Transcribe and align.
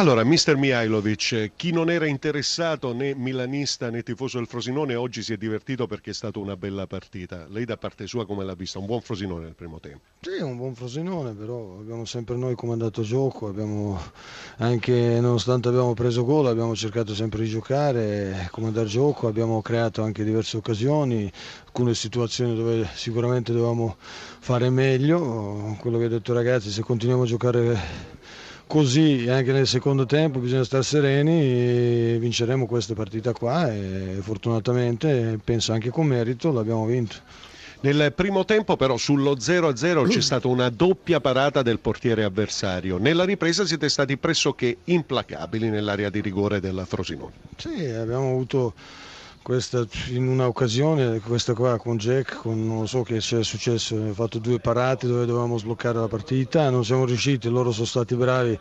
Allora, 0.00 0.24
mister 0.24 0.56
Mihailovic, 0.56 1.50
chi 1.56 1.72
non 1.72 1.90
era 1.90 2.06
interessato 2.06 2.94
né 2.94 3.14
milanista 3.14 3.90
né 3.90 4.02
tifoso 4.02 4.38
del 4.38 4.46
Frosinone 4.46 4.94
oggi 4.94 5.22
si 5.22 5.34
è 5.34 5.36
divertito 5.36 5.86
perché 5.86 6.12
è 6.12 6.14
stata 6.14 6.38
una 6.38 6.56
bella 6.56 6.86
partita. 6.86 7.44
Lei 7.50 7.66
da 7.66 7.76
parte 7.76 8.06
sua 8.06 8.24
come 8.24 8.42
l'ha 8.42 8.54
vista? 8.54 8.78
Un 8.78 8.86
buon 8.86 9.02
Frosinone 9.02 9.44
nel 9.44 9.54
primo 9.54 9.78
tempo? 9.78 10.00
Sì, 10.22 10.40
un 10.40 10.56
buon 10.56 10.74
Frosinone, 10.74 11.34
però 11.34 11.80
abbiamo 11.80 12.06
sempre 12.06 12.36
noi 12.36 12.54
comandato 12.54 13.02
gioco, 13.02 13.46
abbiamo, 13.48 14.00
anche 14.56 15.20
nonostante 15.20 15.68
abbiamo 15.68 15.92
preso 15.92 16.24
gol 16.24 16.46
abbiamo 16.46 16.74
cercato 16.74 17.14
sempre 17.14 17.42
di 17.42 17.50
giocare, 17.50 18.48
comandare 18.50 18.86
gioco, 18.86 19.26
abbiamo 19.26 19.60
creato 19.60 20.02
anche 20.02 20.24
diverse 20.24 20.56
occasioni, 20.56 21.30
alcune 21.66 21.92
situazioni 21.94 22.56
dove 22.56 22.88
sicuramente 22.94 23.52
dovevamo 23.52 23.96
fare 23.98 24.70
meglio. 24.70 25.76
Quello 25.78 25.98
che 25.98 26.04
ha 26.04 26.08
detto 26.08 26.32
ragazzi, 26.32 26.70
se 26.70 26.80
continuiamo 26.80 27.24
a 27.24 27.26
giocare 27.26 28.08
così 28.70 29.26
anche 29.28 29.50
nel 29.50 29.66
secondo 29.66 30.06
tempo 30.06 30.38
bisogna 30.38 30.62
stare 30.62 30.84
sereni 30.84 32.16
vinceremo 32.18 32.66
questa 32.66 32.94
partita 32.94 33.32
qua 33.32 33.68
e 33.68 34.18
fortunatamente 34.20 35.40
penso 35.42 35.72
anche 35.72 35.90
con 35.90 36.06
merito 36.06 36.52
l'abbiamo 36.52 36.86
vinto. 36.86 37.16
Nel 37.80 38.12
primo 38.14 38.44
tempo 38.44 38.76
però 38.76 38.96
sullo 38.96 39.34
0-0 39.34 40.06
c'è 40.06 40.20
stata 40.20 40.46
una 40.46 40.68
doppia 40.68 41.18
parata 41.18 41.62
del 41.62 41.80
portiere 41.80 42.22
avversario. 42.22 42.98
Nella 42.98 43.24
ripresa 43.24 43.66
siete 43.66 43.88
stati 43.88 44.16
pressoché 44.16 44.76
implacabili 44.84 45.68
nell'area 45.68 46.08
di 46.08 46.20
rigore 46.20 46.60
della 46.60 46.84
Frosinone. 46.84 47.32
Sì, 47.56 47.86
abbiamo 47.86 48.28
avuto 48.28 48.74
questa, 49.42 49.86
in 50.08 50.28
un'occasione, 50.28 51.20
questa 51.20 51.54
qua 51.54 51.78
con 51.78 51.96
Jack, 51.96 52.36
con, 52.36 52.66
non 52.66 52.86
so 52.86 53.02
che 53.02 53.20
sia 53.20 53.42
successo, 53.42 53.94
abbiamo 53.94 54.14
fatto 54.14 54.38
due 54.38 54.60
parate 54.60 55.06
dove 55.06 55.24
dovevamo 55.24 55.58
sbloccare 55.58 55.98
la 55.98 56.08
partita, 56.08 56.68
non 56.70 56.84
siamo 56.84 57.04
riusciti, 57.04 57.48
loro 57.48 57.72
sono 57.72 57.86
stati 57.86 58.14
bravi 58.14 58.58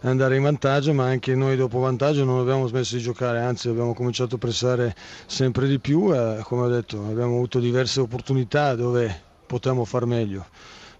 ad 0.00 0.08
andare 0.08 0.36
in 0.36 0.42
vantaggio, 0.42 0.92
ma 0.92 1.06
anche 1.06 1.34
noi 1.34 1.56
dopo 1.56 1.78
vantaggio 1.78 2.24
non 2.24 2.40
abbiamo 2.40 2.66
smesso 2.66 2.96
di 2.96 3.02
giocare, 3.02 3.40
anzi 3.40 3.68
abbiamo 3.68 3.94
cominciato 3.94 4.34
a 4.34 4.38
pressare 4.38 4.94
sempre 5.26 5.68
di 5.68 5.78
più, 5.78 6.12
eh, 6.12 6.40
come 6.42 6.62
ho 6.62 6.68
detto 6.68 6.98
abbiamo 6.98 7.36
avuto 7.36 7.60
diverse 7.60 8.00
opportunità 8.00 8.74
dove 8.74 9.22
potevamo 9.46 9.84
far 9.84 10.06
meglio. 10.06 10.46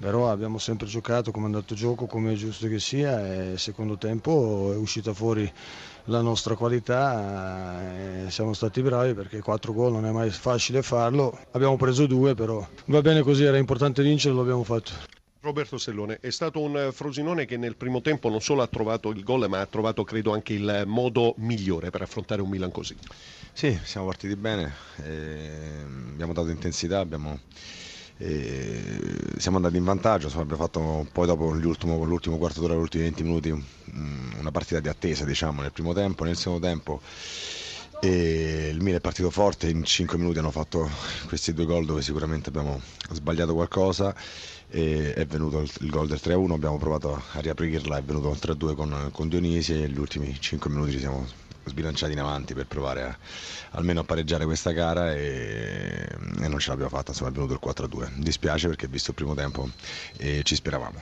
Però 0.00 0.30
abbiamo 0.30 0.56
sempre 0.56 0.86
giocato, 0.86 1.30
comandato 1.30 1.74
gioco 1.74 2.06
come 2.06 2.32
è 2.32 2.34
giusto 2.34 2.66
che 2.68 2.80
sia 2.80 3.22
e 3.22 3.50
il 3.52 3.58
secondo 3.58 3.98
tempo 3.98 4.72
è 4.72 4.76
uscita 4.76 5.12
fuori 5.12 5.52
la 6.04 6.22
nostra 6.22 6.54
qualità 6.54 7.82
e 7.82 8.09
siamo 8.30 8.52
stati 8.52 8.82
bravi 8.82 9.14
perché 9.14 9.40
4 9.40 9.72
gol 9.72 9.92
non 9.92 10.06
è 10.06 10.10
mai 10.10 10.30
facile 10.30 10.82
farlo, 10.82 11.38
abbiamo 11.52 11.76
preso 11.76 12.06
due 12.06 12.34
però 12.34 12.66
va 12.86 13.00
bene 13.00 13.22
così, 13.22 13.44
era 13.44 13.58
importante 13.58 14.02
vincere, 14.02 14.34
lo 14.34 14.40
abbiamo 14.40 14.64
fatto. 14.64 14.92
Roberto 15.42 15.78
Stellone, 15.78 16.18
è 16.20 16.30
stato 16.30 16.60
un 16.60 16.90
Frosinone 16.92 17.46
che 17.46 17.56
nel 17.56 17.74
primo 17.74 18.02
tempo 18.02 18.28
non 18.28 18.42
solo 18.42 18.60
ha 18.60 18.66
trovato 18.66 19.10
il 19.10 19.22
gol 19.22 19.48
ma 19.48 19.60
ha 19.60 19.66
trovato 19.66 20.04
credo 20.04 20.32
anche 20.32 20.52
il 20.52 20.84
modo 20.86 21.34
migliore 21.38 21.90
per 21.90 22.02
affrontare 22.02 22.42
un 22.42 22.48
Milan 22.50 22.70
così. 22.70 22.94
Sì, 23.52 23.78
siamo 23.82 24.06
partiti 24.06 24.36
bene, 24.36 24.72
abbiamo 24.96 26.32
dato 26.32 26.50
intensità, 26.50 27.00
abbiamo 27.00 27.40
e 28.22 28.98
siamo 29.38 29.56
andati 29.56 29.78
in 29.78 29.84
vantaggio, 29.84 30.26
insomma, 30.26 30.42
abbiamo 30.42 30.62
fatto 30.62 31.06
poi 31.10 31.26
dopo 31.26 31.52
l'ultimo, 31.52 32.04
l'ultimo 32.04 32.36
quarto 32.36 32.60
d'ora, 32.60 32.74
gli 32.74 32.78
ultimi 32.78 33.04
20 33.04 33.22
minuti 33.22 33.64
una 34.38 34.50
partita 34.50 34.78
di 34.78 34.88
attesa 34.88 35.24
diciamo, 35.24 35.62
nel 35.62 35.72
primo 35.72 35.94
tempo, 35.94 36.24
nel 36.24 36.36
secondo 36.36 36.66
tempo 36.66 37.00
e 38.00 38.70
il 38.72 38.80
Milan 38.80 38.96
è 38.98 39.00
partito 39.00 39.30
forte, 39.30 39.68
in 39.68 39.84
5 39.84 40.16
minuti 40.16 40.38
hanno 40.38 40.50
fatto 40.50 40.88
questi 41.28 41.52
due 41.52 41.66
gol 41.66 41.84
dove 41.84 42.00
sicuramente 42.02 42.48
abbiamo 42.48 42.80
sbagliato 43.10 43.52
qualcosa 43.54 44.14
e 44.70 45.12
è 45.12 45.26
venuto 45.26 45.60
il, 45.60 45.90
gol 45.90 46.08
del 46.08 46.20
3-1, 46.22 46.52
abbiamo 46.52 46.78
provato 46.78 47.22
a 47.32 47.40
riaprirla, 47.40 47.98
è 47.98 48.02
venuto 48.02 48.30
il 48.30 48.38
3-2 48.40 48.74
con, 48.74 49.08
con 49.12 49.28
Dionisi 49.28 49.74
e 49.74 49.78
negli 49.80 49.98
ultimi 49.98 50.34
5 50.38 50.70
minuti 50.70 50.92
ci 50.92 50.98
siamo 50.98 51.26
sbilanciati 51.64 52.12
in 52.12 52.20
avanti 52.20 52.54
per 52.54 52.66
provare 52.66 53.02
a, 53.02 53.18
almeno 53.72 54.00
a 54.00 54.04
pareggiare 54.04 54.44
questa 54.46 54.70
gara 54.70 55.14
e, 55.14 56.08
e 56.40 56.48
non 56.48 56.58
ce 56.58 56.70
l'abbiamo 56.70 56.90
fatta, 56.90 57.10
insomma 57.10 57.30
è 57.30 57.32
venuto 57.32 57.52
il 57.52 57.60
4-2. 57.62 58.14
Dispiace 58.16 58.66
perché 58.68 58.88
visto 58.88 59.10
il 59.10 59.16
primo 59.16 59.34
tempo 59.34 59.68
e 60.16 60.40
ci 60.42 60.54
speravamo. 60.54 61.00